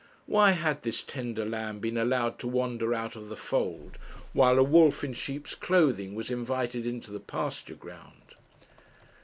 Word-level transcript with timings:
Why 0.25 0.53
had 0.53 0.81
this 0.81 1.03
tender 1.03 1.45
lamb 1.45 1.77
been 1.77 1.95
allowed 1.95 2.39
to 2.39 2.47
wander 2.47 2.91
out 2.95 3.15
of 3.15 3.29
the 3.29 3.35
fold, 3.35 3.99
while 4.33 4.57
a 4.57 4.63
wolf 4.63 5.03
in 5.03 5.13
sheep's 5.13 5.53
clothing 5.53 6.15
was 6.15 6.31
invited 6.31 6.87
into 6.87 7.11
the 7.11 7.19
pasture 7.19 7.75
ground? 7.75 8.33